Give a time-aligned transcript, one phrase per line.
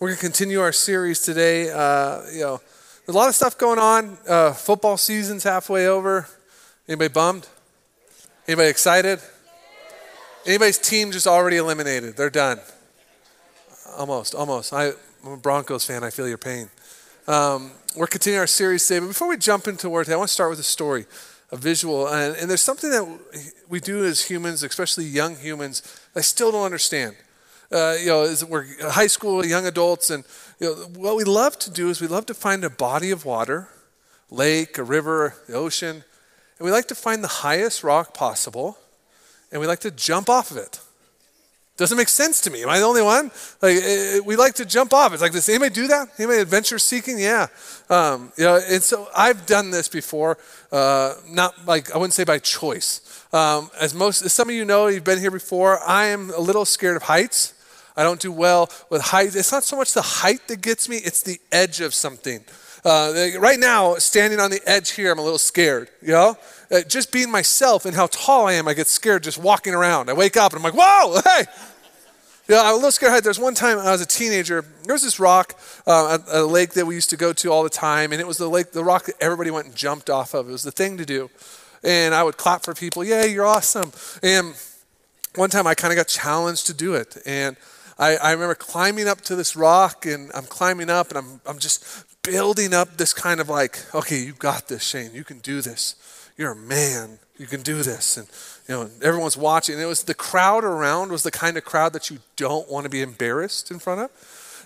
[0.00, 1.72] We're going to continue our series today.
[1.72, 2.60] Uh, you know,
[3.04, 4.16] there's a lot of stuff going on.
[4.28, 6.28] Uh, football season's halfway over.
[6.86, 7.48] Anybody bummed?
[8.46, 9.18] Anybody excited?
[10.46, 12.16] Anybody's team just already eliminated?
[12.16, 12.60] They're done.
[13.96, 14.72] Almost, almost.
[14.72, 14.92] I,
[15.26, 16.04] am a Broncos fan.
[16.04, 16.70] I feel your pain.
[17.26, 20.34] Um, we're continuing our series today, but before we jump into word, I want to
[20.34, 21.06] start with a story,
[21.50, 22.06] a visual.
[22.06, 23.18] And, and there's something that
[23.68, 25.82] we do as humans, especially young humans,
[26.14, 27.16] I still don't understand
[27.70, 30.24] uh, you know, we're high school, young adults, and
[30.58, 33.24] you know, what we love to do is we love to find a body of
[33.24, 33.68] water,
[34.30, 36.04] lake, a river, the ocean,
[36.58, 38.78] and we like to find the highest rock possible,
[39.52, 40.80] and we like to jump off of it.
[41.78, 42.64] Doesn't make sense to me.
[42.64, 43.30] Am I the only one?
[43.62, 45.12] Like it, eh, we like to jump off.
[45.12, 46.08] It's like, does anybody do that?
[46.18, 47.20] Anybody adventure seeking?
[47.20, 47.46] Yeah.
[47.88, 50.38] Um, you know, and so I've done this before.
[50.72, 53.24] Uh, not like I wouldn't say by choice.
[53.32, 55.78] Um, as most, as some of you know, you've been here before.
[55.86, 57.54] I am a little scared of heights.
[57.98, 59.34] I don't do well with height.
[59.34, 62.44] It's not so much the height that gets me, it's the edge of something.
[62.84, 66.38] Uh, right now, standing on the edge here, I'm a little scared, you know?
[66.70, 70.08] Uh, just being myself and how tall I am, I get scared just walking around.
[70.08, 71.44] I wake up and I'm like, whoa, hey!
[72.48, 73.24] Yeah, I'm a little scared.
[73.24, 74.64] There's one time I was a teenager.
[74.84, 77.64] There was this rock uh, at a lake that we used to go to all
[77.64, 80.34] the time, and it was the lake, the rock that everybody went and jumped off
[80.34, 80.48] of.
[80.48, 81.30] It was the thing to do,
[81.82, 83.04] and I would clap for people.
[83.04, 83.92] Yeah, you're awesome.
[84.22, 84.54] And
[85.34, 87.56] one time I kind of got challenged to do it, and
[87.98, 91.58] I, I remember climbing up to this rock and I'm climbing up and I'm, I'm
[91.58, 95.12] just building up this kind of like, okay, you got this, Shane.
[95.12, 95.96] You can do this.
[96.36, 97.18] You're a man.
[97.38, 98.16] You can do this.
[98.16, 98.28] And,
[98.68, 99.74] you know, everyone's watching.
[99.74, 102.84] And it was the crowd around was the kind of crowd that you don't want
[102.84, 104.10] to be embarrassed in front of.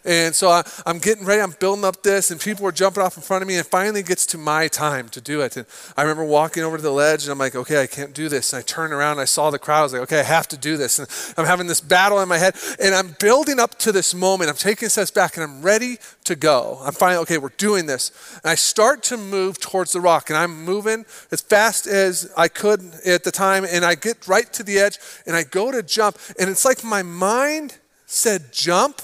[0.05, 3.17] And so I, am getting ready, I'm building up this, and people are jumping off
[3.17, 5.57] in front of me, and finally it gets to my time to do it.
[5.57, 5.65] And
[5.97, 8.53] I remember walking over to the ledge, and I'm like, okay, I can't do this.
[8.53, 9.81] And I turned around, and I saw the crowd.
[9.81, 10.99] I was like, okay, I have to do this.
[10.99, 11.09] And
[11.39, 14.51] I'm having this battle in my head, and I'm building up to this moment.
[14.51, 16.81] I'm taking steps back, and I'm ready to go.
[16.83, 18.11] I'm finally, okay, we're doing this.
[18.43, 22.49] And I start to move towards the rock, and I'm moving as fast as I
[22.49, 25.83] could at the time, and I get right to the edge, and I go to
[25.83, 27.77] jump, and it's like my mind
[28.07, 29.01] said jump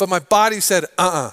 [0.00, 1.26] but my body said, uh uh-uh.
[1.26, 1.30] uh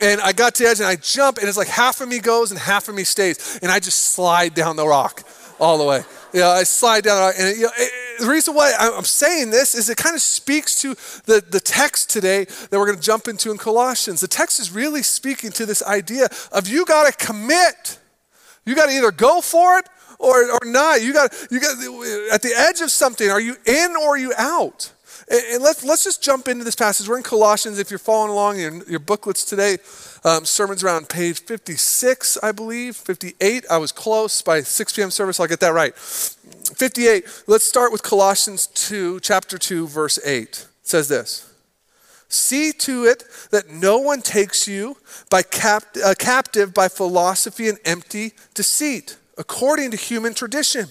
[0.00, 2.18] And I got to the edge and I jump, and it's like half of me
[2.18, 3.60] goes and half of me stays.
[3.62, 5.22] And I just slide down the rock
[5.60, 6.02] all the way.
[6.32, 7.34] Know, I slide down the rock.
[7.38, 10.80] And you know, it, the reason why I'm saying this is it kind of speaks
[10.80, 10.94] to
[11.26, 14.20] the, the text today that we're going to jump into in Colossians.
[14.20, 17.98] The text is really speaking to this idea of you got to commit.
[18.64, 19.86] You got to either go for it
[20.18, 21.02] or, or not.
[21.02, 21.72] You got you got
[22.32, 23.28] at the edge of something.
[23.28, 24.92] Are you in or are you out?
[25.28, 27.08] And let's, let's just jump into this passage.
[27.08, 27.80] We're in Colossians.
[27.80, 29.78] If you're following along in your, your booklets today,
[30.24, 33.64] um, sermons around page 56, I believe, 58.
[33.68, 35.10] I was close by 6 p.m.
[35.10, 35.40] service.
[35.40, 35.96] I'll get that right.
[35.96, 37.24] 58.
[37.48, 40.42] Let's start with Colossians 2, chapter 2, verse 8.
[40.42, 41.52] It says this.
[42.28, 44.96] See to it that no one takes you
[45.28, 50.86] by cap- uh, captive by philosophy and empty deceit, according to human tradition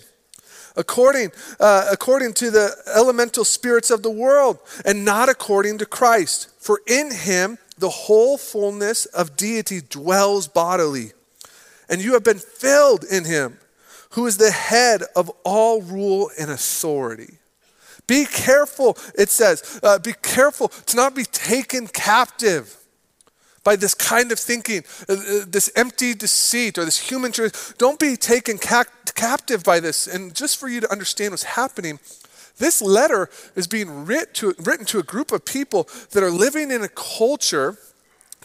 [0.76, 6.50] according, uh, according to the elemental spirits of the world, and not according to Christ.
[6.60, 11.12] For in him the whole fullness of deity dwells bodily,
[11.90, 13.58] and you have been filled in him,
[14.12, 17.38] who is the head of all rule and authority.
[18.08, 22.78] Be careful, it says, uh, be careful to not be taken captive
[23.66, 27.74] by this kind of thinking, uh, uh, this empty deceit or this human truth.
[27.78, 30.08] Don't be taken captive by this.
[30.08, 32.00] And just for you to understand what's happening,
[32.58, 36.72] this letter is being writ to, written to a group of people that are living
[36.72, 37.78] in a culture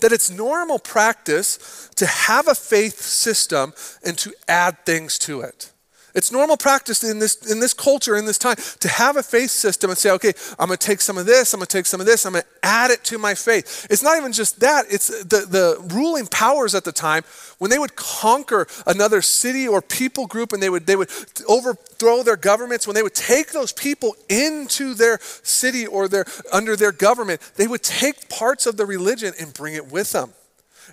[0.01, 5.71] that it's normal practice to have a faith system and to add things to it.
[6.15, 9.51] It's normal practice in this, in this culture, in this time, to have a faith
[9.51, 11.87] system and say, okay, I'm going to take some of this, I'm going to take
[11.87, 13.87] some of this, I'm going to add it to my faith.
[13.91, 17.25] It's not even just that, it's the, the ruling powers at the time,
[17.59, 21.11] when they would conquer another city or people group and they would, they would
[21.49, 26.77] overthrow their governments, when they would take those people into their city or their, under
[26.77, 30.33] their government, they would take parts of the religion and bring it with them.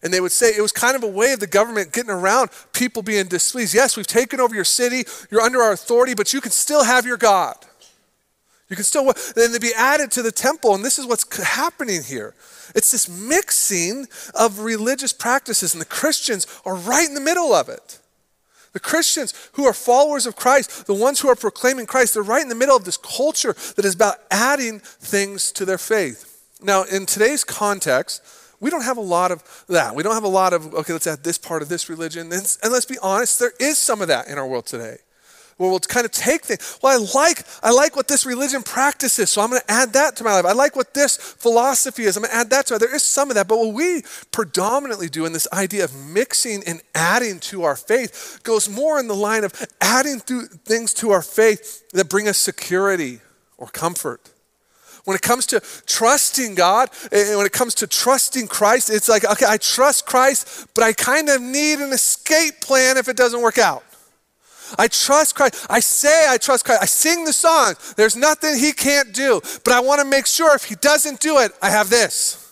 [0.03, 2.49] And they would say it was kind of a way of the government getting around
[2.73, 3.73] people being displeased.
[3.73, 7.05] Yes, we've taken over your city, you're under our authority, but you can still have
[7.05, 7.55] your God.
[8.69, 12.03] You can still, then they'd be added to the temple, and this is what's happening
[12.03, 12.35] here.
[12.75, 17.69] It's this mixing of religious practices, and the Christians are right in the middle of
[17.69, 17.99] it.
[18.73, 22.41] The Christians who are followers of Christ, the ones who are proclaiming Christ, they're right
[22.41, 26.25] in the middle of this culture that is about adding things to their faith.
[26.61, 28.21] Now, in today's context,
[28.59, 29.95] we don't have a lot of that.
[29.95, 32.31] We don't have a lot of, okay, let's add this part of this religion.
[32.31, 34.97] And, let's be honest, there is some of that in our world today.
[35.57, 36.79] where we'll kind of take things.
[36.81, 40.15] Well, I like, I like what this religion practices, so I'm going to add that
[40.17, 40.45] to my life.
[40.45, 42.15] I like what this philosophy is.
[42.15, 42.79] I'm going to add that to it.
[42.79, 46.63] There is some of that, but what we predominantly do in this idea of mixing
[46.65, 51.23] and adding to our faith goes more in the line of adding things to our
[51.23, 53.19] faith that bring us security
[53.57, 54.29] or comfort.
[55.07, 59.23] When it comes to trusting God, and when it comes to trusting Christ, it's like,
[59.23, 63.41] okay, I trust Christ, but I kind of need an escape plan if it doesn't
[63.41, 63.85] work out.
[64.77, 65.65] I trust Christ.
[65.69, 66.81] I say I trust Christ.
[66.81, 67.75] I sing the song.
[67.95, 69.39] There's nothing he can't do.
[69.63, 72.43] But I want to make sure if he doesn't do it, I have this.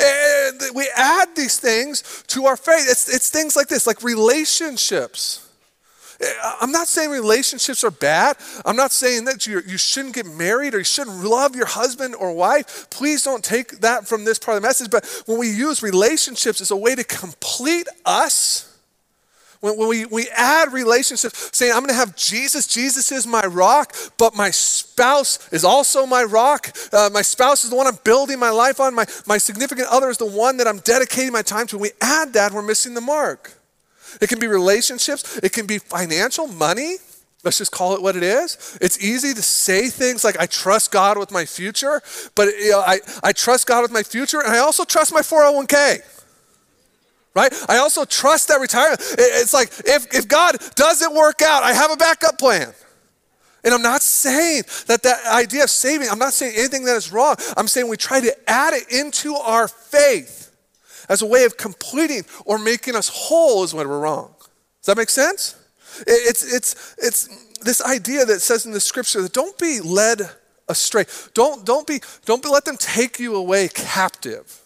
[0.00, 2.86] And we add these things to our faith.
[2.88, 5.51] It's, it's things like this, like relationships.
[6.60, 8.36] I'm not saying relationships are bad.
[8.64, 12.14] I'm not saying that you, you shouldn't get married or you shouldn't love your husband
[12.14, 12.88] or wife.
[12.90, 14.90] Please don't take that from this part of the message.
[14.90, 18.68] But when we use relationships as a way to complete us,
[19.60, 23.44] when, when we, we add relationships, saying, I'm going to have Jesus, Jesus is my
[23.46, 26.76] rock, but my spouse is also my rock.
[26.92, 28.94] Uh, my spouse is the one I'm building my life on.
[28.94, 31.78] My, my significant other is the one that I'm dedicating my time to.
[31.78, 33.52] When we add that, we're missing the mark.
[34.20, 36.96] It can be relationships, it can be financial, money.
[37.44, 38.78] Let's just call it what it is.
[38.80, 42.00] It's easy to say things like, I trust God with my future,
[42.36, 45.20] but you know, I, I trust God with my future, and I also trust my
[45.22, 46.00] 401k
[47.34, 47.52] right?
[47.68, 49.00] I also trust that retirement.
[49.18, 52.72] It's like if, if God doesn't work out, I have a backup plan.
[53.64, 57.12] And I'm not saying that that idea of saving, I'm not saying anything that is
[57.12, 57.36] wrong.
[57.56, 60.41] I'm saying we try to add it into our faith
[61.08, 64.34] as a way of completing or making us whole is when we're wrong.
[64.38, 65.56] Does that make sense?
[66.06, 70.22] It's, it's, it's this idea that says in the scripture that don't be led
[70.68, 71.04] astray.
[71.34, 74.60] Don't, don't, be, don't be, let them take you away captive.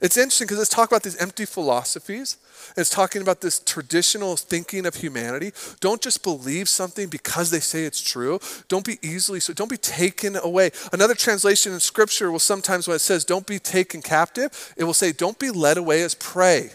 [0.00, 2.36] It's interesting because let's talk about these empty philosophies.
[2.78, 5.52] It's talking about this traditional thinking of humanity.
[5.80, 8.38] Don't just believe something because they say it's true.
[8.68, 10.70] Don't be easily so don't be taken away.
[10.92, 14.94] Another translation in scripture will sometimes when it says don't be taken captive, it will
[14.94, 16.70] say don't be led away as prey.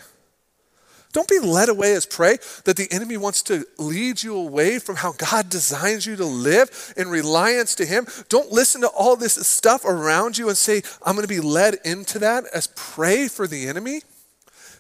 [1.14, 4.96] Don't be led away as prey that the enemy wants to lead you away from
[4.96, 8.08] how God designs you to live in reliance to Him.
[8.30, 11.78] Don't listen to all this stuff around you and say, I'm going to be led
[11.86, 14.02] into that as prey for the enemy.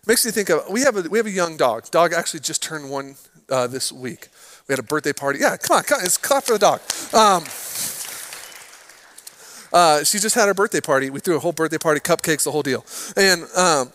[0.05, 1.89] Makes me think of we have a, we have a young dog.
[1.89, 3.15] Dog actually just turned one
[3.49, 4.27] uh, this week.
[4.67, 5.39] We had a birthday party.
[5.39, 6.05] Yeah, come on, come on.
[6.05, 6.81] It's clap for the dog.
[7.13, 7.43] Um,
[9.71, 11.09] uh, she just had her birthday party.
[11.09, 12.85] We threw a whole birthday party, cupcakes, the whole deal.
[13.15, 13.91] And um,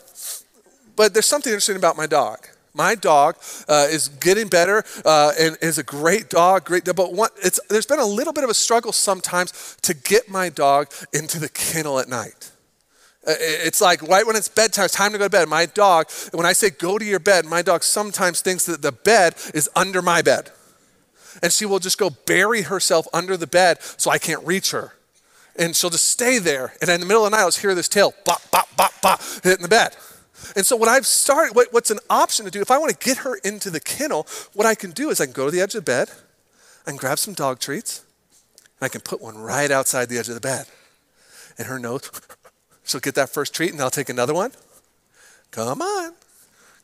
[0.96, 2.48] but there's something interesting about my dog.
[2.74, 3.36] My dog
[3.68, 6.84] uh, is getting better uh, and is a great dog, great.
[6.84, 7.30] But one,
[7.68, 11.48] there's been a little bit of a struggle sometimes to get my dog into the
[11.48, 12.50] kennel at night.
[13.28, 15.48] Uh, it's like right when it's bedtime, it's time to go to bed.
[15.48, 18.92] My dog, when I say go to your bed, my dog sometimes thinks that the
[18.92, 20.50] bed is under my bed.
[21.42, 24.94] And she will just go bury herself under the bed so I can't reach her.
[25.56, 26.72] And she'll just stay there.
[26.80, 28.92] And in the middle of the night, I'll just hear this tail bop, bop, bop,
[29.02, 29.94] bop, hitting the bed.
[30.56, 33.04] And so, what I've started, what, what's an option to do, if I want to
[33.04, 35.60] get her into the kennel, what I can do is I can go to the
[35.60, 36.10] edge of the bed
[36.86, 38.04] and grab some dog treats,
[38.80, 40.66] and I can put one right outside the edge of the bed.
[41.58, 42.08] And her nose,
[42.88, 44.52] she'll get that first treat, and I'll take another one.
[45.50, 46.14] Come on,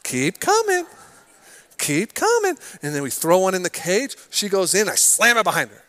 [0.02, 0.86] keep coming,
[1.78, 2.56] keep coming.
[2.82, 4.16] And then we throw one in the cage.
[4.30, 5.82] She goes in, I slam it behind her.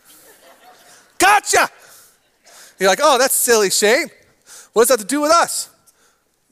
[1.18, 1.70] Gotcha!
[2.80, 4.08] You're like, oh, that's silly, Shane.
[4.74, 5.70] What does that have to do with us?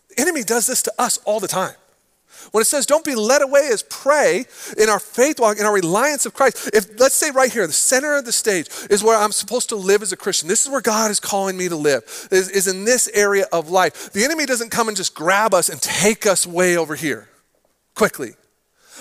[0.09, 1.76] The enemy does this to us all the time.
[2.52, 4.45] When it says don't be led away as prey
[4.78, 7.73] in our faith walk, in our reliance of Christ, if let's say right here, the
[7.73, 10.47] center of the stage is where I'm supposed to live as a Christian.
[10.47, 13.69] This is where God is calling me to live, is, is in this area of
[13.69, 14.12] life.
[14.12, 17.30] The enemy doesn't come and just grab us and take us way over here
[17.95, 18.33] quickly.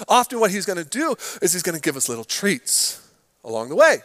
[0.08, 3.06] Often what he's going to do is he's going to give us little treats
[3.44, 3.98] along the way.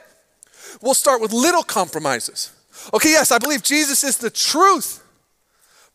[0.82, 2.52] We'll start with little compromises.
[2.94, 5.04] Okay, yes, I believe Jesus is the truth.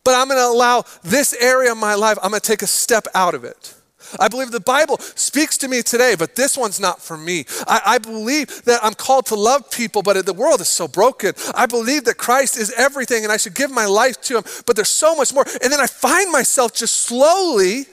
[0.04, 2.66] But I'm going to allow this area of my life, I'm going to take a
[2.66, 3.74] step out of it.
[4.18, 7.44] I believe the Bible speaks to me today, but this one's not for me.
[7.66, 11.34] I, I, believe that I'm called to love people, but the world is so broken.
[11.54, 14.76] I believe that Christ is everything and I should give my life to Him, but
[14.76, 15.44] there's so much more.
[15.62, 17.86] And then I find myself just slowly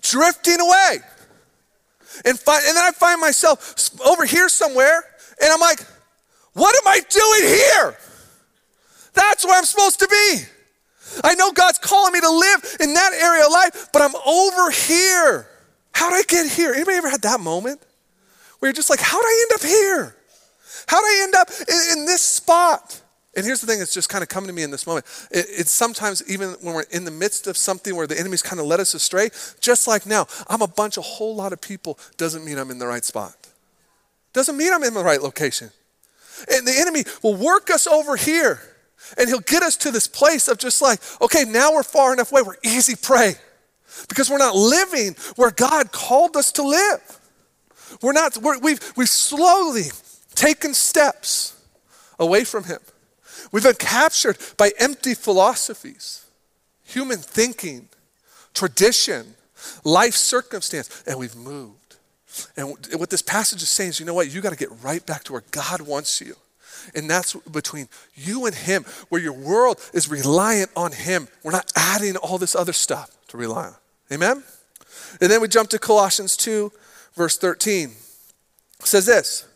[0.00, 0.98] drifting away.
[2.24, 5.04] And, fi- and then I find myself over here somewhere,
[5.40, 5.80] and I'm like,
[6.52, 7.96] what am I doing here?
[9.12, 10.42] That's where I'm supposed to be.
[11.22, 14.70] I know God's calling me to live in that area of life, but I'm over
[14.70, 15.48] here.
[15.92, 16.72] How did I get here?
[16.72, 17.80] Anybody ever had that moment
[18.58, 20.16] where you're just like, how did I end up here?
[20.86, 23.00] How did I end up in, in this spot?
[23.36, 25.06] And here's the thing that's just kind of coming to me in this moment.
[25.30, 28.60] It, it's sometimes even when we're in the midst of something where the enemy's kind
[28.60, 29.30] of led us astray,
[29.60, 32.78] just like now, I'm a bunch, a whole lot of people doesn't mean I'm in
[32.78, 33.34] the right spot.
[34.32, 35.70] Doesn't mean I'm in the right location.
[36.50, 38.60] And the enemy will work us over here
[39.18, 42.32] and he'll get us to this place of just like, okay, now we're far enough
[42.32, 43.34] away, we're easy prey
[44.08, 47.20] because we're not living where God called us to live.
[48.02, 49.84] We're not, we're, we've, we've slowly
[50.34, 51.56] taken steps
[52.18, 52.80] away from Him.
[53.52, 56.26] We've been captured by empty philosophies,
[56.82, 57.88] human thinking,
[58.52, 59.34] tradition,
[59.84, 61.96] life circumstance, and we've moved.
[62.56, 64.32] And what this passage is saying is, you know what?
[64.32, 66.34] You got to get right back to where God wants you.
[66.94, 71.28] And that's between you and Him, where your world is reliant on Him.
[71.42, 73.74] We're not adding all this other stuff to rely on.
[74.12, 74.42] Amen?
[75.20, 76.72] And then we jump to Colossians 2,
[77.14, 77.90] verse 13.
[78.80, 79.46] It says this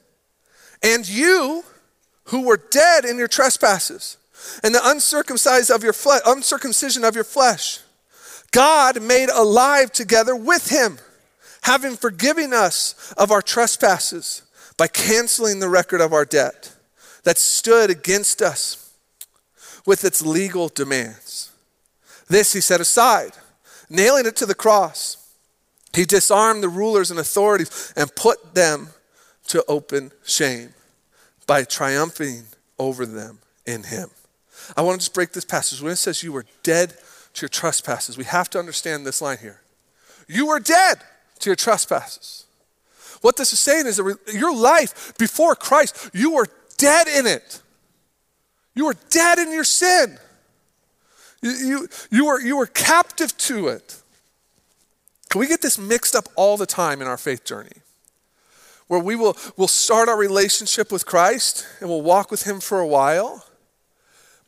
[0.82, 1.64] And you
[2.24, 4.16] who were dead in your trespasses
[4.62, 5.94] and the uncircumcised of your
[6.26, 7.80] uncircumcision of your flesh,
[8.50, 10.98] God made alive together with him,
[11.62, 14.42] having forgiven us of our trespasses
[14.76, 16.74] by canceling the record of our debt
[17.28, 18.90] that stood against us
[19.84, 21.52] with its legal demands.
[22.26, 23.32] This he set aside
[23.90, 25.30] nailing it to the cross.
[25.92, 28.88] He disarmed the rulers and authorities and put them
[29.48, 30.72] to open shame
[31.46, 32.44] by triumphing
[32.78, 34.08] over them in him.
[34.74, 35.82] I want to just break this passage.
[35.82, 36.94] When it says you were dead
[37.34, 39.60] to your trespasses, we have to understand this line here.
[40.28, 41.02] You were dead
[41.40, 42.46] to your trespasses.
[43.20, 46.46] What this is saying is that your life before Christ, you were
[46.78, 47.60] dead in it.
[48.74, 50.18] You were dead in your sin.
[51.42, 54.00] You, you, you, were, you were captive to it.
[55.34, 57.82] We get this mixed up all the time in our faith journey?
[58.86, 62.80] Where we will we'll start our relationship with Christ and we'll walk with Him for
[62.80, 63.44] a while,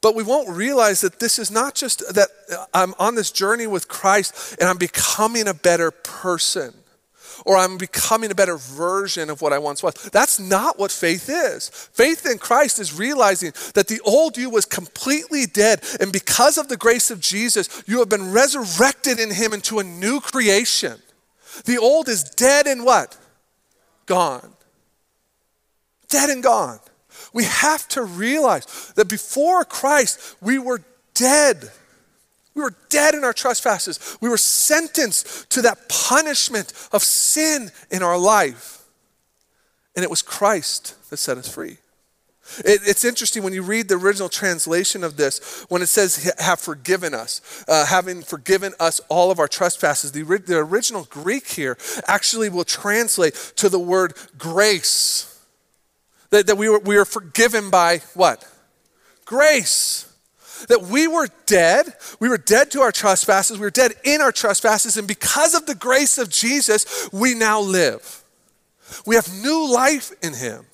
[0.00, 2.28] but we won't realize that this is not just that
[2.72, 6.72] I'm on this journey with Christ and I'm becoming a better person
[7.44, 9.94] or I'm becoming a better version of what I once was.
[10.12, 11.68] That's not what faith is.
[11.68, 16.68] Faith in Christ is realizing that the old you was completely dead, and because of
[16.68, 21.00] the grace of Jesus, you have been resurrected in Him into a new creation.
[21.64, 23.16] The old is dead and what?
[24.06, 24.52] Gone.
[26.08, 26.80] Dead and gone.
[27.32, 30.82] We have to realize that before Christ, we were
[31.14, 31.70] dead.
[32.54, 34.18] We were dead in our trespasses.
[34.20, 38.84] We were sentenced to that punishment of sin in our life.
[39.94, 41.78] And it was Christ that set us free.
[42.58, 46.58] It, it's interesting when you read the original translation of this, when it says, have
[46.58, 50.10] forgiven us, uh, having forgiven us all of our trespasses.
[50.10, 51.78] The, the original Greek here
[52.08, 55.26] actually will translate to the word grace.
[56.30, 58.44] That, that we, were, we were forgiven by what?
[59.24, 60.09] Grace
[60.68, 61.86] that we were dead.
[62.18, 63.58] We were dead to our trespasses.
[63.58, 64.96] We were dead in our trespasses.
[64.96, 68.24] And because of the grace of Jesus, we now live.
[69.06, 70.66] We have new life in Him.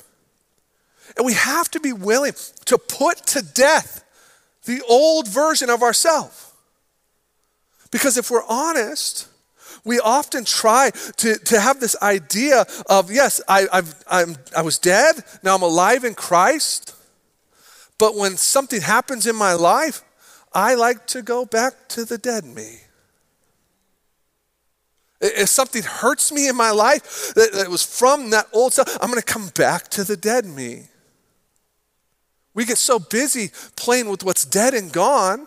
[1.17, 2.33] And we have to be willing
[2.67, 4.05] to put to death
[4.65, 6.53] the old version of ourselves.
[7.91, 9.29] Because if we're honest,
[9.85, 14.79] we often try to, to have this idea of, yes, I, I've, I'm, I was
[14.79, 16.96] dead, now I'm alive in Christ.
[17.99, 20.03] But when something happens in my life,
[20.53, 22.81] I like to go back to the dead me.
[25.21, 29.21] If something hurts me in my life that, was from that old stuff, I'm going
[29.21, 30.89] to come back to the dead me.
[32.55, 35.47] We get so busy playing with what's dead and gone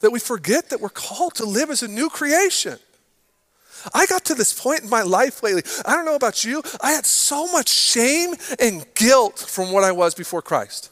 [0.00, 2.78] that we forget that we're called to live as a new creation.
[3.94, 5.62] I got to this point in my life lately.
[5.84, 6.62] I don't know about you.
[6.80, 10.90] I had so much shame and guilt from what I was before Christ.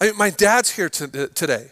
[0.00, 1.68] I mean, my dad's here to, uh, today.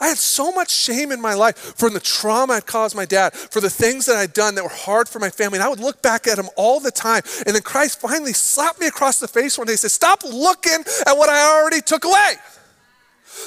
[0.00, 3.34] I had so much shame in my life from the trauma I'd caused my dad,
[3.34, 5.58] for the things that I'd done that were hard for my family.
[5.58, 7.22] And I would look back at him all the time.
[7.46, 10.84] And then Christ finally slapped me across the face one day and said, Stop looking
[11.06, 12.34] at what I already took away.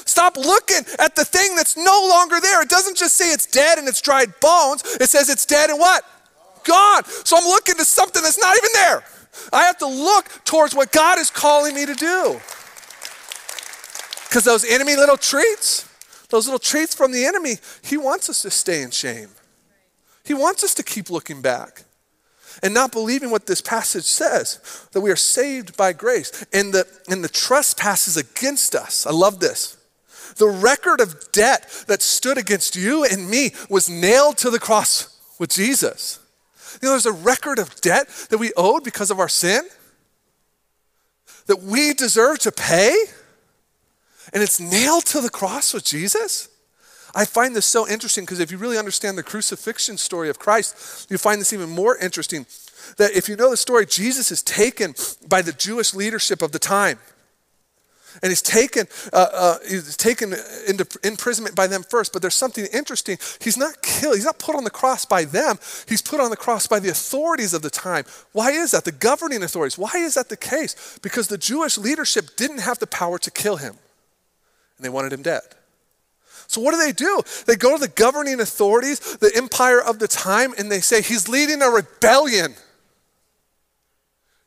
[0.04, 2.62] Stop looking at the thing that's no longer there.
[2.62, 5.78] It doesn't just say it's dead and it's dried bones, it says it's dead and
[5.78, 6.04] what?
[6.64, 7.04] Gone.
[7.04, 9.04] So I'm looking to something that's not even there.
[9.52, 12.40] I have to look towards what God is calling me to do.
[14.28, 15.88] Because those enemy little treats,
[16.30, 19.28] those little treats from the enemy, he wants us to stay in shame.
[20.24, 21.84] He wants us to keep looking back
[22.62, 26.86] and not believing what this passage says that we are saved by grace and the,
[27.08, 29.06] and the trespasses against us.
[29.06, 29.76] I love this.
[30.36, 35.18] The record of debt that stood against you and me was nailed to the cross
[35.38, 36.18] with Jesus.
[36.80, 39.62] You know, there's a record of debt that we owed because of our sin
[41.46, 42.94] that we deserve to pay,
[44.32, 46.48] and it's nailed to the cross with Jesus.
[47.14, 51.10] I find this so interesting because if you really understand the crucifixion story of Christ,
[51.10, 52.46] you find this even more interesting.
[52.96, 54.94] that if you know the story, Jesus is taken
[55.28, 56.98] by the Jewish leadership of the time.
[58.22, 60.34] And he's taken, uh, uh, he's taken
[60.66, 62.12] into imprisonment by them first.
[62.12, 63.18] But there's something interesting.
[63.40, 64.16] He's not killed.
[64.16, 65.58] He's not put on the cross by them.
[65.88, 68.04] He's put on the cross by the authorities of the time.
[68.32, 68.84] Why is that?
[68.84, 69.78] The governing authorities.
[69.78, 70.98] Why is that the case?
[71.02, 73.76] Because the Jewish leadership didn't have the power to kill him.
[74.76, 75.42] And they wanted him dead.
[76.48, 77.22] So what do they do?
[77.46, 81.26] They go to the governing authorities, the empire of the time, and they say, he's
[81.26, 82.54] leading a rebellion.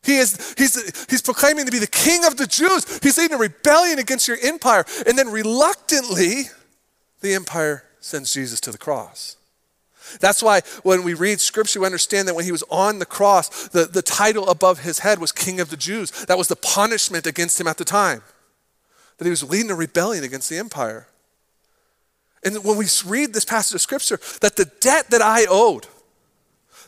[0.06, 3.00] He is, he's, he's proclaiming to be the king of the Jews.
[3.00, 4.86] He's leading a rebellion against your empire.
[5.08, 6.46] And then reluctantly,
[7.22, 9.38] the empire sends Jesus to the cross.
[10.20, 13.68] That's why when we read scripture, we understand that when he was on the cross,
[13.70, 16.12] the, the title above his head was King of the Jews.
[16.26, 18.22] That was the punishment against him at the time.
[19.18, 21.08] That he was leading a rebellion against the empire.
[22.44, 25.88] And when we read this passage of scripture, that the debt that I owed,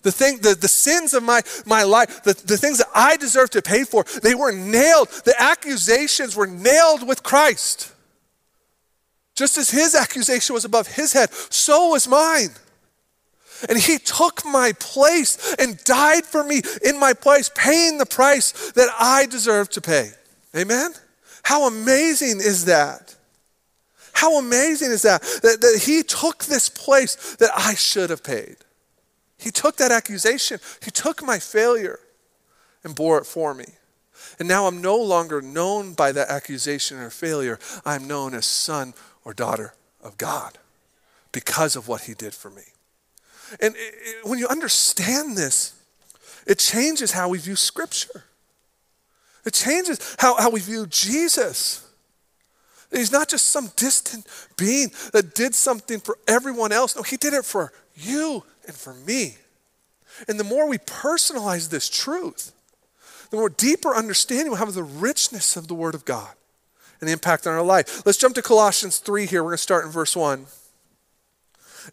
[0.04, 3.50] the, thing, the, the sins of my, my life, the, the things that I deserve
[3.51, 5.10] to pay for, they were nailed.
[5.10, 7.94] The accusations were nailed with Christ.
[9.36, 12.50] Just as his accusation was above his head, so was mine.
[13.70, 18.72] And he took my place and died for me in my place, paying the price
[18.72, 20.12] that I deserve to pay.
[20.56, 20.92] Amen?
[21.44, 23.16] How amazing is that?
[24.13, 25.22] How amazing is that?
[25.44, 28.58] That, that he took this place that I should have paid.
[29.38, 32.00] He took that accusation, he took my failure
[32.84, 33.65] and bore it for me.
[34.39, 37.60] And now I'm no longer known by that accusation or failure.
[37.86, 40.58] I'm known as son or daughter of God
[41.32, 42.63] because of what he did for me.
[43.62, 45.74] And it, it, when you understand this,
[46.46, 48.24] it changes how we view Scripture.
[49.46, 51.87] It changes how, how we view Jesus.
[52.91, 54.25] He's not just some distant
[54.56, 56.96] being that did something for everyone else.
[56.96, 59.36] No, he did it for you and for me.
[60.27, 62.53] And the more we personalize this truth,
[63.29, 66.29] the more deeper understanding we'll have of the richness of the Word of God
[67.00, 68.06] and the impact on our life.
[68.06, 69.44] Let's jump to Colossians 3 here.
[69.44, 70.46] We're going to start in verse 1.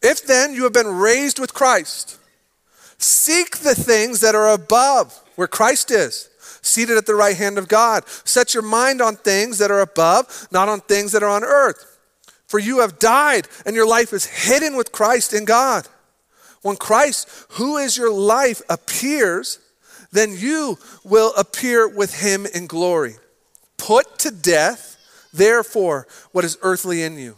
[0.03, 2.19] If then you have been raised with Christ,
[2.99, 6.31] seek the things that are above, where Christ is,
[6.65, 8.09] seated at the right hand of God.
[8.25, 11.99] Set your mind on things that are above, not on things that are on earth.
[12.47, 15.89] For you have died, and your life is hidden with Christ in God.
[16.63, 19.59] When Christ, who is your life, appears,
[20.13, 23.17] then you will appear with him in glory.
[23.77, 24.97] Put to death,
[25.33, 27.37] therefore, what is earthly in you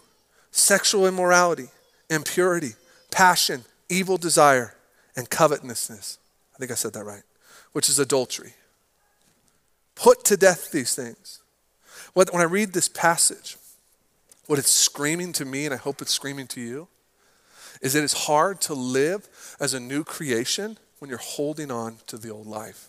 [0.53, 1.69] sexual immorality,
[2.09, 2.73] impurity,
[3.11, 4.75] passion, evil desire,
[5.17, 6.19] and covetousness.
[6.55, 7.23] I think I said that right,
[7.73, 8.55] which is adultery.
[9.97, 11.41] Put to death these things.
[12.13, 13.57] When I read this passage,
[14.47, 16.89] what it's screaming to me, and I hope it's screaming to you,
[17.83, 19.29] is that it's hard to live
[19.61, 22.89] as a new creation when you're holding on to the old life.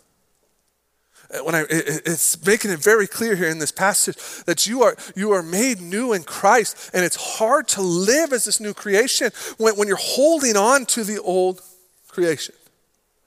[1.30, 4.15] Uh, when I, it's making it very clear here in this passage
[4.46, 8.46] that you are, you are made new in Christ, and it's hard to live as
[8.46, 11.62] this new creation when, when you're holding on to the old
[12.08, 12.56] creation,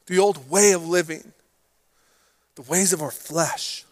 [0.06, 1.32] the old way of living,
[2.60, 3.84] the ways of our flesh.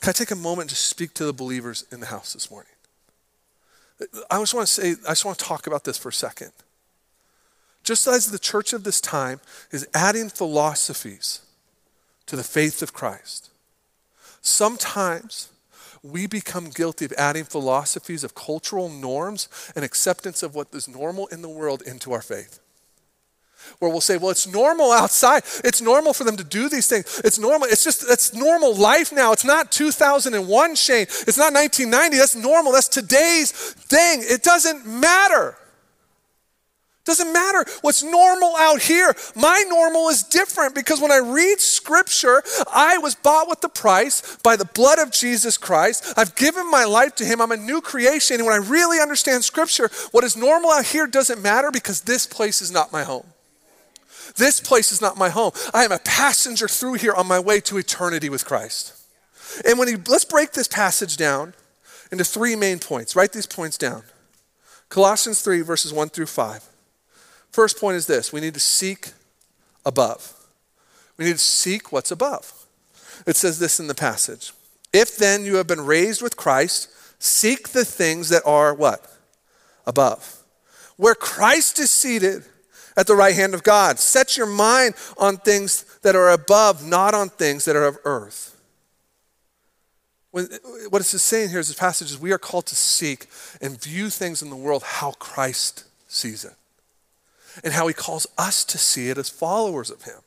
[0.00, 2.70] Can I take a moment to speak to the believers in the house this morning?
[4.30, 6.52] I just want to say, I just want to talk about this for a second.
[7.82, 11.40] Just as the church of this time is adding philosophies
[12.26, 13.50] to the faith of Christ,
[14.42, 15.48] sometimes
[16.02, 21.26] we become guilty of adding philosophies of cultural norms and acceptance of what is normal
[21.28, 22.60] in the world into our faith
[23.78, 25.42] where we'll say, well, it's normal outside.
[25.64, 27.20] It's normal for them to do these things.
[27.24, 27.68] It's normal.
[27.68, 29.32] It's just, it's normal life now.
[29.32, 31.02] It's not 2001, Shane.
[31.02, 32.16] It's not 1990.
[32.16, 32.72] That's normal.
[32.72, 34.22] That's today's thing.
[34.22, 35.56] It doesn't matter.
[37.06, 39.14] Doesn't matter what's normal out here.
[39.36, 42.42] My normal is different because when I read scripture,
[42.72, 46.14] I was bought with the price by the blood of Jesus Christ.
[46.16, 47.40] I've given my life to him.
[47.40, 48.38] I'm a new creation.
[48.38, 52.26] And when I really understand scripture, what is normal out here doesn't matter because this
[52.26, 53.26] place is not my home.
[54.36, 55.52] This place is not my home.
[55.72, 58.92] I am a passenger through here on my way to eternity with Christ.
[59.66, 61.54] And when he, let's break this passage down
[62.12, 63.16] into three main points.
[63.16, 64.02] Write these points down.
[64.88, 66.64] Colossians 3, verses 1 through 5.
[67.50, 69.12] First point is this we need to seek
[69.84, 70.32] above.
[71.16, 72.52] We need to seek what's above.
[73.26, 74.52] It says this in the passage.
[74.92, 79.10] If then you have been raised with Christ, seek the things that are what?
[79.86, 80.42] Above.
[80.96, 82.44] Where Christ is seated
[82.96, 83.98] at the right hand of God.
[83.98, 88.56] Set your mind on things that are above, not on things that are of earth.
[90.30, 90.48] When,
[90.90, 93.26] what it's saying here is this passage is we are called to seek
[93.60, 96.54] and view things in the world how Christ sees it
[97.64, 100.20] and how he calls us to see it as followers of him.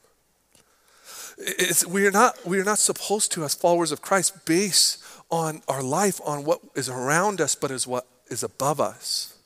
[1.38, 4.98] It's, we, are not, we are not supposed to, as followers of Christ, base
[5.32, 9.39] on our life on what is around us, but is what is above us.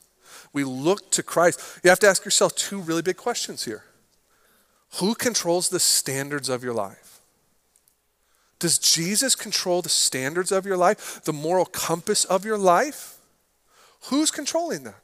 [0.54, 1.80] We look to Christ.
[1.82, 3.84] You have to ask yourself two really big questions here.
[5.00, 7.20] Who controls the standards of your life?
[8.60, 13.18] Does Jesus control the standards of your life, the moral compass of your life?
[14.04, 15.02] Who's controlling that?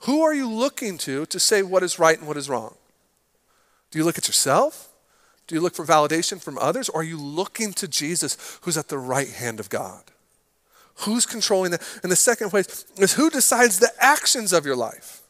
[0.00, 2.74] Who are you looking to to say what is right and what is wrong?
[3.90, 4.88] Do you look at yourself?
[5.46, 6.88] Do you look for validation from others?
[6.88, 10.11] Or are you looking to Jesus who's at the right hand of God?
[10.96, 11.82] Who's controlling that?
[12.02, 15.22] And the second place is who decides the actions of your life?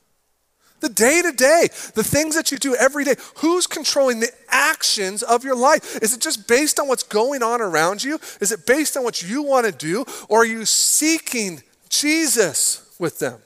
[0.80, 3.14] The day to day, the things that you do every day.
[3.36, 6.02] Who's controlling the actions of your life?
[6.02, 8.18] Is it just based on what's going on around you?
[8.40, 10.04] Is it based on what you want to do?
[10.28, 13.40] Or are you seeking Jesus with them?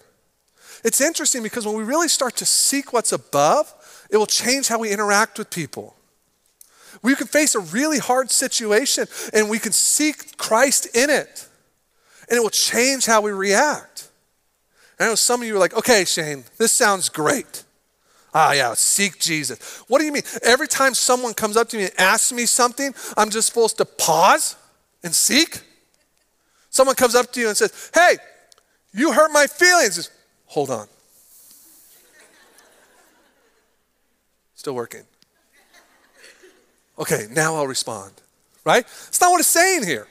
[0.82, 3.72] It's interesting because when we really start to seek what's above,
[4.10, 5.94] it will change how we interact with people.
[7.02, 11.46] We can face a really hard situation and we can seek Christ in it,
[12.28, 14.08] and it will change how we react.
[14.98, 17.64] I know some of you are like, okay, Shane, this sounds great.
[18.34, 19.58] Ah, yeah, seek Jesus.
[19.88, 20.22] What do you mean?
[20.42, 23.84] Every time someone comes up to me and asks me something, I'm just supposed to
[23.84, 24.56] pause
[25.02, 25.60] and seek?
[26.70, 28.16] Someone comes up to you and says, hey,
[28.92, 29.96] you hurt my feelings.
[29.96, 30.10] Just,
[30.46, 30.86] Hold on.
[34.54, 35.02] Still working.
[36.98, 38.12] Okay, now I'll respond.
[38.64, 38.84] Right?
[39.08, 40.08] It's not what it's saying here.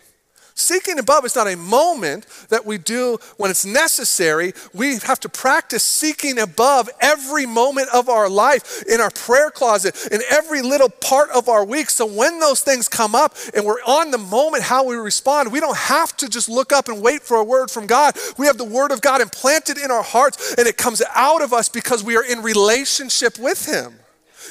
[0.57, 4.53] Seeking above is not a moment that we do when it's necessary.
[4.73, 10.07] We have to practice seeking above every moment of our life, in our prayer closet,
[10.13, 11.89] in every little part of our week.
[11.89, 15.59] So when those things come up and we're on the moment how we respond, we
[15.59, 18.15] don't have to just look up and wait for a word from God.
[18.37, 21.51] We have the word of God implanted in our hearts and it comes out of
[21.51, 23.99] us because we are in relationship with Him.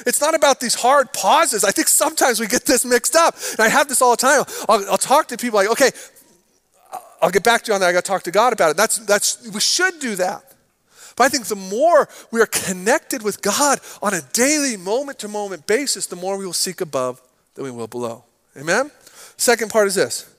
[0.05, 1.63] It's not about these hard pauses.
[1.63, 3.35] I think sometimes we get this mixed up.
[3.51, 4.43] And I have this all the time.
[4.67, 5.91] I'll, I'll talk to people like, okay,
[7.21, 7.87] I'll get back to you on that.
[7.87, 8.77] I got to talk to God about it.
[8.77, 10.53] That's, that's, we should do that.
[11.15, 15.27] But I think the more we are connected with God on a daily, moment to
[15.27, 17.21] moment basis, the more we will seek above
[17.53, 18.25] than we will below.
[18.57, 18.91] Amen?
[19.37, 20.29] Second part is this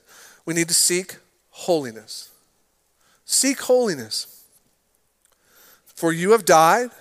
[0.45, 1.17] we need to seek
[1.49, 2.31] holiness.
[3.25, 4.43] Seek holiness.
[5.95, 6.91] For you have died,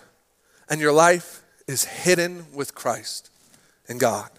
[0.69, 3.31] and your life is hidden with Christ
[3.89, 4.31] and God.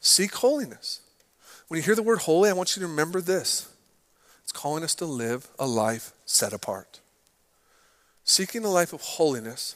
[0.00, 1.00] Seek holiness.
[1.68, 3.68] When you hear the word holy, I want you to remember this
[4.42, 7.00] it's calling us to live a life set apart.
[8.22, 9.74] Seeking a life of holiness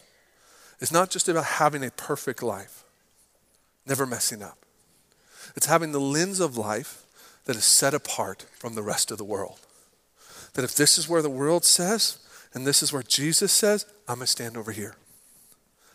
[0.80, 2.84] is not just about having a perfect life,
[3.86, 4.58] never messing up.
[5.56, 7.02] It's having the lens of life
[7.44, 9.58] that is set apart from the rest of the world.
[10.54, 12.18] That if this is where the world says,
[12.54, 14.94] and this is where Jesus says, I'm going to stand over here.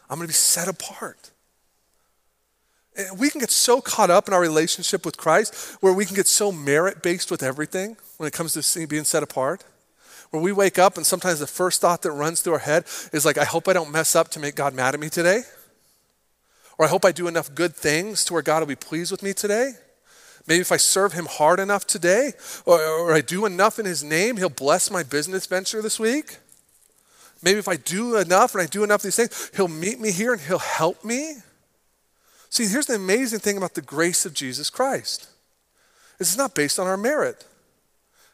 [0.09, 1.31] I'm going to be set apart.
[2.97, 6.15] And we can get so caught up in our relationship with Christ where we can
[6.15, 9.63] get so merit based with everything when it comes to being set apart.
[10.29, 13.25] Where we wake up and sometimes the first thought that runs through our head is
[13.25, 15.41] like, I hope I don't mess up to make God mad at me today.
[16.77, 19.23] Or I hope I do enough good things to where God will be pleased with
[19.23, 19.73] me today.
[20.47, 22.33] Maybe if I serve him hard enough today,
[22.65, 26.37] or, or I do enough in his name, he'll bless my business venture this week.
[27.45, 30.11] Maybe if I do enough and I do enough of these things, He'll meet me
[30.11, 31.35] here and He'll help me.
[32.49, 35.29] See, here's the amazing thing about the grace of Jesus Christ
[36.19, 37.45] it's not based on our merit,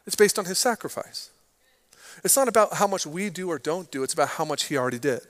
[0.06, 1.28] it's based on His sacrifice.
[2.24, 4.76] It's not about how much we do or don't do, it's about how much He
[4.76, 5.20] already did.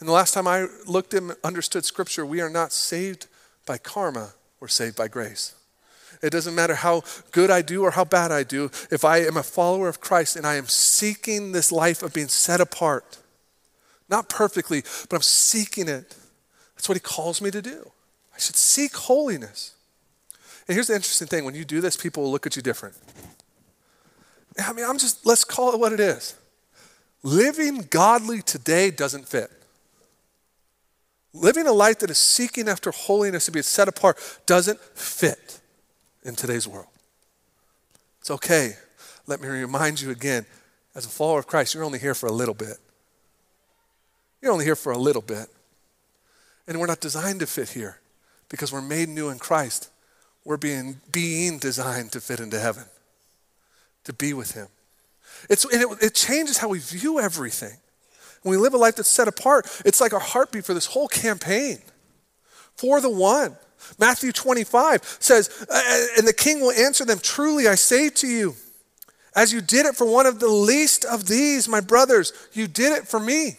[0.00, 3.26] And the last time I looked and understood Scripture, we are not saved
[3.64, 5.54] by karma, we're saved by grace.
[6.22, 8.70] It doesn't matter how good I do or how bad I do.
[8.90, 12.28] If I am a follower of Christ and I am seeking this life of being
[12.28, 13.18] set apart,
[14.08, 16.16] not perfectly, but I'm seeking it,
[16.74, 17.90] that's what He calls me to do.
[18.34, 19.74] I should seek holiness.
[20.66, 22.96] And here's the interesting thing when you do this, people will look at you different.
[24.64, 26.34] I mean, I'm just, let's call it what it is.
[27.22, 29.50] Living godly today doesn't fit.
[31.32, 35.57] Living a life that is seeking after holiness to be set apart doesn't fit
[36.28, 36.86] in today's world.
[38.20, 38.74] It's okay.
[39.26, 40.46] Let me remind you again
[40.94, 42.76] as a follower of Christ, you're only here for a little bit.
[44.42, 45.48] You're only here for a little bit.
[46.66, 48.00] And we're not designed to fit here
[48.48, 49.90] because we're made new in Christ.
[50.44, 52.84] We're being, being designed to fit into heaven,
[54.04, 54.68] to be with Him.
[55.48, 57.76] It's, and it, it changes how we view everything.
[58.42, 61.08] When we live a life that's set apart, it's like our heartbeat for this whole
[61.08, 61.78] campaign
[62.76, 63.56] for the one.
[63.98, 68.26] Matthew 25 says, uh, uh, And the king will answer them, Truly I say to
[68.26, 68.54] you,
[69.34, 72.92] as you did it for one of the least of these, my brothers, you did
[72.92, 73.56] it for me.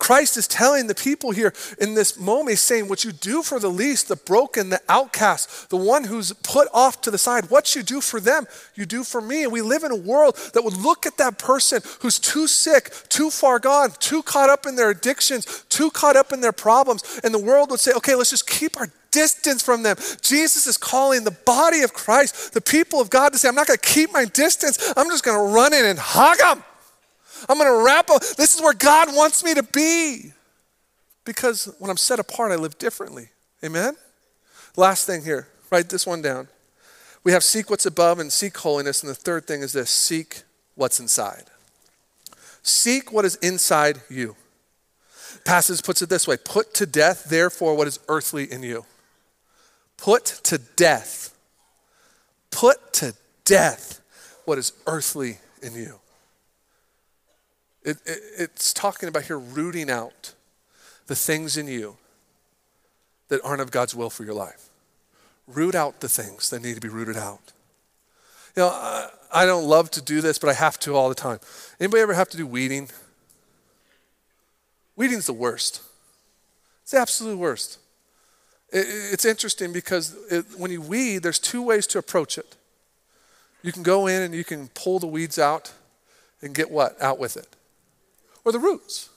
[0.00, 3.60] Christ is telling the people here in this moment, he's saying, What you do for
[3.60, 7.76] the least, the broken, the outcast, the one who's put off to the side, what
[7.76, 9.44] you do for them, you do for me.
[9.44, 12.90] And we live in a world that would look at that person who's too sick,
[13.10, 17.20] too far gone, too caught up in their addictions, too caught up in their problems.
[17.22, 19.96] And the world would say, Okay, let's just keep our distance from them.
[20.22, 23.66] Jesus is calling the body of Christ, the people of God, to say, I'm not
[23.66, 24.94] going to keep my distance.
[24.96, 26.64] I'm just going to run in and hug them.
[27.48, 28.22] I'm going to wrap up.
[28.36, 30.32] This is where God wants me to be.
[31.24, 33.28] Because when I'm set apart, I live differently.
[33.64, 33.94] Amen?
[34.76, 36.48] Last thing here, write this one down.
[37.22, 39.02] We have seek what's above and seek holiness.
[39.02, 40.42] And the third thing is this seek
[40.74, 41.44] what's inside.
[42.62, 44.36] Seek what is inside you.
[45.44, 48.84] Passage puts it this way Put to death, therefore, what is earthly in you.
[49.96, 51.36] Put to death.
[52.50, 54.00] Put to death
[54.44, 56.00] what is earthly in you.
[57.82, 60.34] It, it, it's talking about here rooting out
[61.06, 61.96] the things in you
[63.28, 64.68] that aren't of God's will for your life.
[65.46, 67.52] Root out the things that need to be rooted out.
[68.56, 71.14] You know, I, I don't love to do this, but I have to all the
[71.14, 71.38] time.
[71.78, 72.90] Anybody ever have to do weeding?
[74.96, 75.82] Weeding's the worst.
[76.82, 77.78] It's the absolute worst.
[78.70, 82.56] It, it's interesting because it, when you weed, there's two ways to approach it.
[83.62, 85.72] You can go in and you can pull the weeds out
[86.42, 87.56] and get what out with it
[88.44, 89.08] or the roots.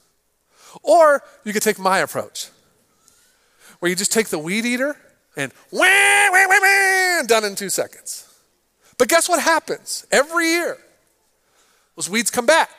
[0.82, 2.50] Or you could take my approach,
[3.80, 4.96] where you just take the weed eater
[5.36, 8.28] and wah, wah, wah, wah, done in two seconds.
[8.98, 10.06] But guess what happens?
[10.12, 10.78] Every year,
[11.96, 12.70] those weeds come back.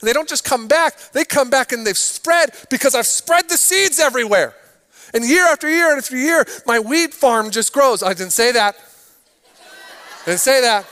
[0.00, 3.48] And they don't just come back, they come back and they've spread because I've spread
[3.48, 4.54] the seeds everywhere.
[5.14, 8.02] And year after year after year, my weed farm just grows.
[8.02, 8.76] I didn't say that.
[10.24, 10.84] didn't say that.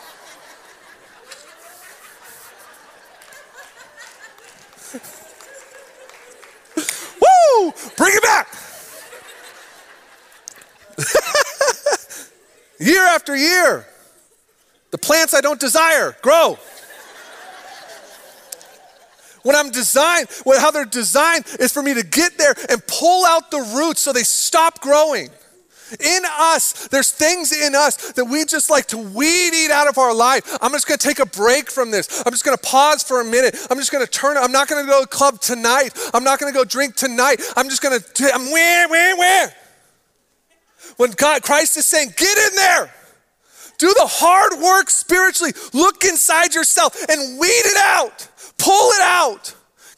[7.97, 8.49] Bring it back.
[12.79, 13.87] year after year,
[14.91, 16.59] the plants I don't desire grow.
[19.43, 23.25] When I'm designed, when, how they're designed is for me to get there and pull
[23.25, 25.31] out the roots so they stop growing.
[26.01, 29.99] In us, there's things in us that we just like to weed eat out of
[29.99, 30.59] our life.
[30.61, 32.23] I'm just gonna take a break from this.
[32.27, 33.57] I'm just gonna pause for a minute.
[33.71, 35.91] I'm just gonna turn, I'm not gonna go to club tonight.
[36.13, 37.41] I'm not gonna go drink tonight.
[37.57, 38.01] I'm just gonna,
[38.35, 39.55] I'm where, where, where?
[40.97, 42.93] When God, Christ is saying, get in there.
[43.79, 45.53] Do the hard work spiritually.
[45.73, 48.29] Look inside yourself and weed it out.
[48.59, 49.55] Pull it out.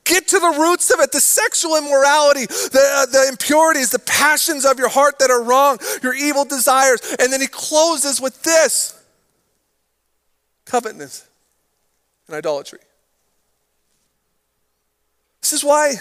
[0.08, 4.64] Get to the roots of it the sexual immorality, the, uh, the impurities, the passions
[4.64, 7.14] of your heart that are wrong, your evil desires.
[7.20, 8.98] And then he closes with this
[10.64, 11.28] covetousness
[12.26, 12.78] and idolatry.
[15.42, 15.96] This is why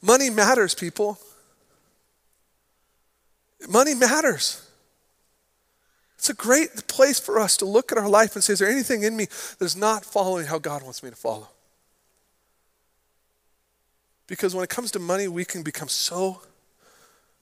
[0.00, 1.18] money matters, people.
[3.68, 4.68] Money matters.
[6.18, 8.68] It's a great place for us to look at our life and say, Is there
[8.68, 9.26] anything in me
[9.58, 11.48] that is not following how God wants me to follow?
[14.32, 16.40] Because when it comes to money, we can become so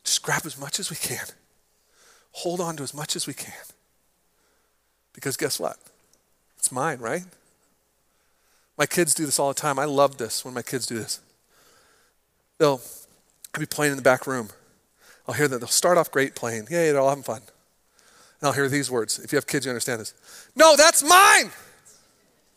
[0.02, 1.24] just grab as much as we can,
[2.32, 3.62] hold on to as much as we can.
[5.12, 5.76] Because guess what?
[6.58, 7.22] It's mine, right?
[8.76, 9.78] My kids do this all the time.
[9.78, 11.20] I love this when my kids do this.
[12.58, 12.80] They'll
[13.54, 14.48] I'll be playing in the back room.
[15.28, 16.66] I'll hear that they'll start off great playing.
[16.70, 17.42] Yay, they're all having fun.
[18.40, 19.20] And I'll hear these words.
[19.20, 20.12] If you have kids, you understand this.
[20.56, 21.52] No, that's mine.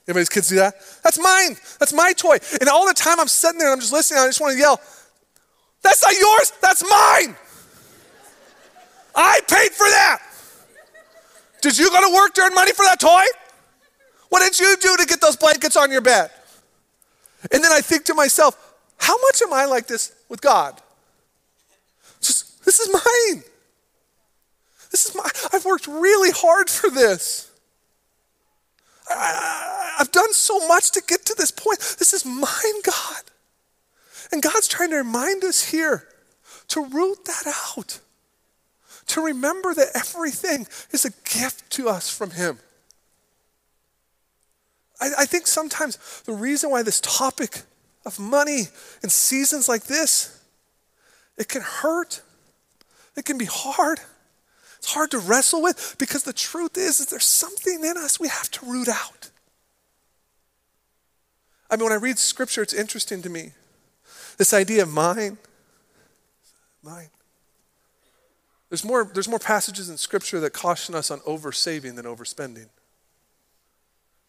[0.07, 0.75] Anybody's kids do that?
[1.03, 1.55] That's mine.
[1.79, 2.37] That's my toy.
[2.59, 4.59] And all the time I'm sitting there and I'm just listening, I just want to
[4.59, 4.81] yell,
[5.81, 7.35] That's not yours, that's mine.
[9.15, 10.19] I paid for that.
[11.61, 13.23] Did you go to work to earn money for that toy?
[14.29, 16.31] What did you do to get those blankets on your bed?
[17.51, 18.57] And then I think to myself,
[18.97, 20.81] how much am I like this with God?
[22.19, 23.43] Just, this is mine.
[24.91, 27.49] This is my, I've worked really hard for this.
[29.09, 31.79] I, have done so much to get to this point.
[31.99, 33.23] This is mine, God.
[34.31, 36.07] And God's trying to remind us here
[36.69, 37.99] to root that out,
[39.07, 42.57] to remember that everything is a gift to us from Him.
[44.99, 47.61] I, I think sometimes the reason why this topic
[48.05, 48.63] of money
[49.03, 50.41] in seasons like this,
[51.37, 52.21] it can hurt,
[53.15, 53.99] it can be hard.
[54.83, 58.27] It's hard to wrestle with because the truth is, is there's something in us we
[58.27, 59.29] have to root out.
[61.71, 63.51] I mean, when I read scripture, it's interesting to me.
[64.37, 65.37] This idea of mine,
[66.83, 67.07] mine.
[68.67, 72.67] There's more, there's more passages in scripture that caution us on oversaving than overspending.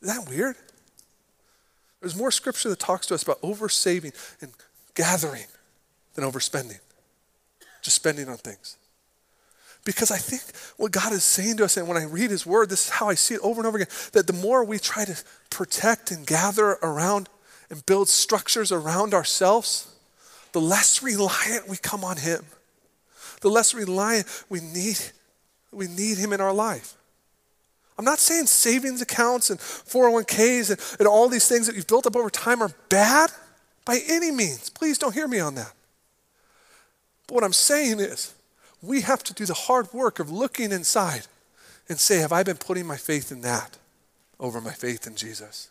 [0.02, 0.54] Is that weird?
[2.00, 4.52] There's more scripture that talks to us about oversaving and
[4.94, 5.46] gathering
[6.14, 6.78] than overspending,
[7.82, 8.76] just spending on things.
[9.84, 10.42] Because I think
[10.78, 13.08] what God is saying to us, and when I read His Word, this is how
[13.08, 16.26] I see it over and over again that the more we try to protect and
[16.26, 17.28] gather around
[17.70, 19.94] and build structures around ourselves,
[20.52, 22.44] the less reliant we come on Him,
[23.42, 24.98] the less reliant we need,
[25.70, 26.94] we need Him in our life.
[27.98, 32.06] I'm not saying savings accounts and 401ks and, and all these things that you've built
[32.06, 33.30] up over time are bad
[33.84, 34.70] by any means.
[34.70, 35.72] Please don't hear me on that.
[37.26, 38.34] But what I'm saying is,
[38.86, 41.26] we have to do the hard work of looking inside
[41.88, 43.78] and say, Have I been putting my faith in that
[44.38, 45.70] over my faith in Jesus?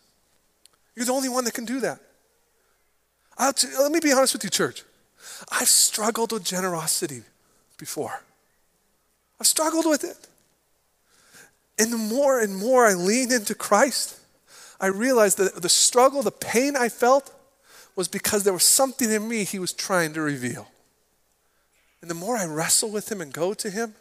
[0.94, 2.00] You're the only one that can do that.
[3.56, 4.82] T- let me be honest with you, church.
[5.50, 7.22] I've struggled with generosity
[7.78, 8.22] before,
[9.40, 10.28] I've struggled with it.
[11.76, 14.20] And the more and more I leaned into Christ,
[14.80, 17.34] I realized that the struggle, the pain I felt,
[17.96, 20.68] was because there was something in me He was trying to reveal.
[22.04, 23.94] And the more I wrestle with Him and go to Him,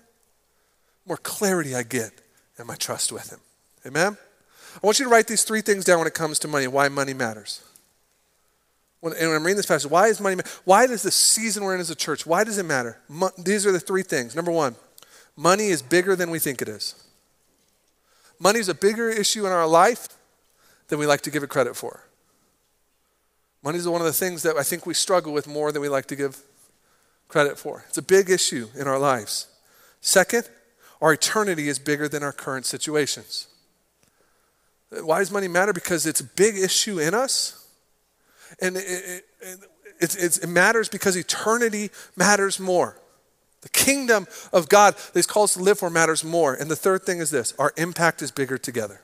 [1.05, 2.11] more clarity I get
[2.59, 3.39] in my trust with Him.
[3.85, 4.17] Amen?
[4.75, 6.89] I want you to write these three things down when it comes to money, why
[6.89, 7.63] money matters.
[8.99, 10.35] When, and when I'm reading this passage, why is money,
[10.65, 12.97] why does the season we're in as a church, why does it matter?
[13.07, 14.35] Mo- these are the three things.
[14.35, 14.75] Number one,
[15.37, 17.01] money is bigger than we think it is.
[18.37, 20.09] Money is a bigger issue in our life
[20.89, 22.03] than we like to give it credit for.
[23.63, 25.87] Money is one of the things that I think we struggle with more than we
[25.87, 26.43] like to give
[27.27, 27.83] credit for.
[27.87, 29.47] It's a big issue in our lives.
[30.01, 30.49] Second,
[31.01, 33.47] our eternity is bigger than our current situations.
[35.01, 35.73] Why does money matter?
[35.73, 37.67] Because it's a big issue in us.
[38.61, 39.65] And it, it,
[39.99, 42.97] it, it matters because eternity matters more.
[43.61, 46.53] The kingdom of God that He's called us to live for matters more.
[46.53, 49.01] And the third thing is this our impact is bigger together.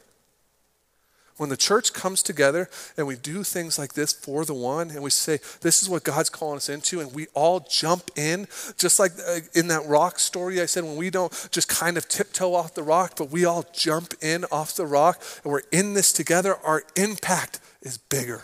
[1.40, 5.02] When the church comes together and we do things like this for the one, and
[5.02, 8.46] we say, This is what God's calling us into, and we all jump in,
[8.78, 12.10] just like uh, in that rock story I said, when we don't just kind of
[12.10, 15.94] tiptoe off the rock, but we all jump in off the rock, and we're in
[15.94, 18.42] this together, our impact is bigger.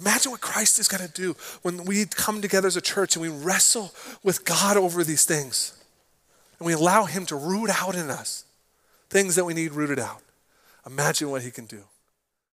[0.00, 3.22] Imagine what Christ is going to do when we come together as a church and
[3.22, 5.72] we wrestle with God over these things.
[6.58, 8.44] And we allow Him to root out in us
[9.08, 10.20] things that we need rooted out.
[10.88, 11.84] Imagine what He can do.